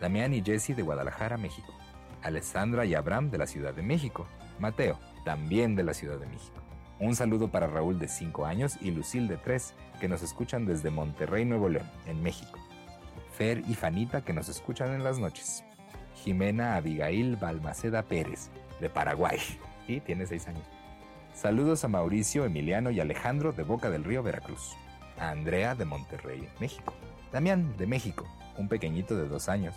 Damián 0.00 0.34
y 0.34 0.42
Jesse 0.42 0.74
de 0.74 0.82
Guadalajara, 0.82 1.36
México. 1.36 1.72
Alessandra 2.22 2.86
y 2.86 2.96
Abraham 2.96 3.30
de 3.30 3.38
la 3.38 3.46
Ciudad 3.46 3.72
de 3.72 3.82
México. 3.82 4.26
Mateo, 4.58 4.98
también 5.24 5.76
de 5.76 5.84
la 5.84 5.94
Ciudad 5.94 6.18
de 6.18 6.26
México. 6.26 6.60
Un 7.00 7.14
saludo 7.14 7.48
para 7.48 7.68
Raúl 7.68 7.98
de 8.00 8.08
5 8.08 8.44
años 8.44 8.76
y 8.80 8.90
Lucil 8.90 9.28
de 9.28 9.36
3, 9.36 9.74
que 10.00 10.08
nos 10.08 10.22
escuchan 10.22 10.66
desde 10.66 10.90
Monterrey, 10.90 11.44
Nuevo 11.44 11.68
León, 11.68 11.88
en 12.06 12.22
México. 12.22 12.58
Fer 13.36 13.62
y 13.68 13.74
Fanita, 13.74 14.24
que 14.24 14.32
nos 14.32 14.48
escuchan 14.48 14.92
en 14.92 15.04
las 15.04 15.20
noches. 15.20 15.62
Jimena 16.16 16.74
Abigail 16.74 17.36
Balmaceda 17.36 18.02
Pérez, 18.02 18.50
de 18.80 18.90
Paraguay, 18.90 19.38
y 19.86 20.00
tiene 20.00 20.26
6 20.26 20.48
años. 20.48 20.66
Saludos 21.34 21.84
a 21.84 21.88
Mauricio, 21.88 22.44
Emiliano 22.44 22.90
y 22.90 22.98
Alejandro 22.98 23.52
de 23.52 23.62
Boca 23.62 23.90
del 23.90 24.02
Río, 24.02 24.24
Veracruz. 24.24 24.76
A 25.20 25.30
Andrea 25.30 25.76
de 25.76 25.84
Monterrey, 25.84 26.48
México. 26.58 26.94
Damián 27.30 27.76
de 27.76 27.86
México, 27.86 28.26
un 28.56 28.68
pequeñito 28.68 29.16
de 29.16 29.28
dos 29.28 29.48
años. 29.48 29.76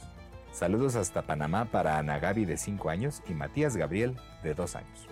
Saludos 0.51 0.95
hasta 0.95 1.21
Panamá 1.21 1.65
para 1.65 1.99
Ana 1.99 2.17
Gaby 2.17 2.45
de 2.45 2.57
5 2.57 2.89
años 2.89 3.21
y 3.29 3.33
Matías 3.33 3.77
Gabriel 3.77 4.17
de 4.41 4.55
2 4.55 4.75
años. 4.75 5.07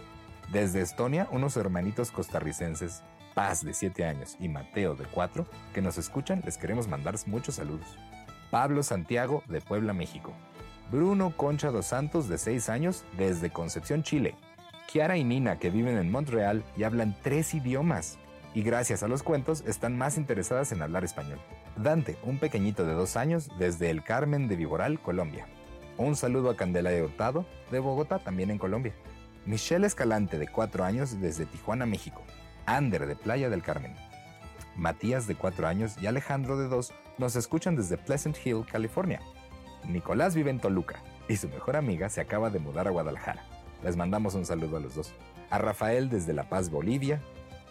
Desde 0.52 0.82
Estonia, 0.82 1.28
unos 1.32 1.58
hermanitos 1.58 2.10
costarricenses, 2.10 3.04
Paz 3.36 3.64
de 3.64 3.74
7 3.76 4.04
años 4.06 4.36
y 4.40 4.50
Mateo 4.50 4.96
de 4.96 5.06
4, 5.06 5.46
que 5.74 5.82
nos 5.82 6.00
escuchan, 6.00 6.42
les 6.44 6.58
queremos 6.58 6.88
mandar 6.88 7.16
muchos 7.28 7.56
saludos. 7.56 7.86
Pablo 8.50 8.82
Santiago 8.82 9.44
de 9.48 9.62
Puebla, 9.62 9.94
México. 9.94 10.34
Bruno 10.92 11.38
Concha 11.38 11.70
dos 11.70 11.86
Santos 11.86 12.28
de 12.28 12.40
6 12.40 12.68
años 12.70 13.06
desde 13.16 13.52
Concepción, 13.52 14.02
Chile. 14.02 14.36
Kiara 14.92 15.18
y 15.18 15.24
Nina, 15.24 15.60
que 15.60 15.70
viven 15.70 16.00
en 16.00 16.12
Montreal 16.12 16.64
y 16.76 16.82
hablan 16.82 17.16
tres 17.22 17.54
idiomas, 17.54 18.18
y 18.56 18.64
gracias 18.64 19.04
a 19.04 19.08
los 19.08 19.22
cuentos 19.22 19.64
están 19.68 19.96
más 20.00 20.18
interesadas 20.18 20.72
en 20.72 20.82
hablar 20.82 21.04
español. 21.04 21.40
Dante, 21.78 22.18
un 22.24 22.40
pequeñito 22.40 22.84
de 22.86 22.94
dos 22.94 23.16
años, 23.16 23.52
desde 23.60 23.92
el 23.92 24.04
Carmen 24.04 24.48
de 24.48 24.56
Viboral, 24.56 25.00
Colombia. 25.00 25.46
Un 25.98 26.16
saludo 26.16 26.50
a 26.50 26.56
Candela 26.56 26.90
de 26.90 27.04
Hurtado, 27.04 27.46
de 27.70 27.78
Bogotá, 27.78 28.18
también 28.18 28.50
en 28.50 28.58
Colombia. 28.58 28.96
Michelle 29.46 29.88
Escalante, 29.88 30.38
de 30.38 30.48
cuatro 30.48 30.84
años, 30.84 31.20
desde 31.20 31.46
Tijuana, 31.46 31.86
México. 31.86 32.22
Ander, 32.66 33.08
de 33.08 33.16
Playa 33.16 33.50
del 33.50 33.64
Carmen. 33.64 33.96
Matías, 34.76 35.28
de 35.28 35.36
cuatro 35.36 35.68
años, 35.68 35.96
y 36.02 36.08
Alejandro, 36.08 36.58
de 36.58 36.68
dos, 36.68 36.94
nos 37.18 37.36
escuchan 37.36 37.76
desde 37.76 37.98
Pleasant 37.98 38.38
Hill, 38.46 38.66
California. 38.70 39.22
Nicolás 39.88 40.36
vive 40.36 40.52
en 40.52 40.60
Toluca, 40.60 41.02
y 41.28 41.38
su 41.38 41.50
mejor 41.50 41.76
amiga 41.76 42.10
se 42.10 42.22
acaba 42.22 42.50
de 42.50 42.60
mudar 42.60 42.88
a 42.88 42.92
Guadalajara. 42.92 43.44
Les 43.84 43.96
mandamos 43.96 44.36
un 44.36 44.46
saludo 44.46 44.78
a 44.78 44.80
los 44.80 44.96
dos. 44.96 45.14
A 45.50 45.58
Rafael 45.58 46.10
desde 46.10 46.34
La 46.34 46.48
Paz, 46.48 46.70
Bolivia. 46.70 47.22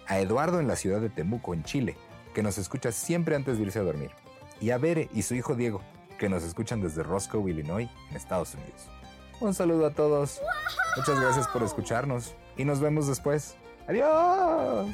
A 0.07 0.19
Eduardo 0.19 0.59
en 0.59 0.69
la 0.69 0.77
ciudad 0.77 1.01
de 1.01 1.11
Temuco, 1.11 1.55
en 1.55 1.65
Chile, 1.65 1.97
que 2.35 2.43
nos 2.43 2.59
escucha 2.59 2.93
siempre 2.93 3.37
antes 3.37 3.59
de 3.59 3.65
irse 3.65 3.79
a 3.79 3.83
dormir. 3.83 4.11
Y 4.61 4.71
a 4.71 4.79
Bere 4.79 5.09
y 5.13 5.23
su 5.23 5.35
hijo 5.35 5.55
Diego, 5.55 5.83
que 6.19 6.29
nos 6.29 6.43
escuchan 6.43 6.81
desde 6.81 7.03
Roscoe, 7.03 7.51
Illinois, 7.51 7.89
en 8.11 8.17
Estados 8.17 8.55
Unidos. 8.55 8.89
Un 9.41 9.55
saludo 9.55 9.87
a 9.87 9.91
todos. 9.91 10.41
Muchas 10.97 11.21
gracias 11.21 11.49
por 11.49 11.63
escucharnos 11.63 12.35
y 12.57 12.65
nos 12.65 12.81
vemos 12.81 13.07
después. 13.07 13.57
Adiós. 13.87 14.89